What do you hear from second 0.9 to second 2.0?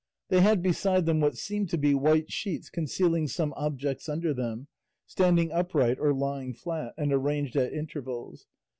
them what seemed to be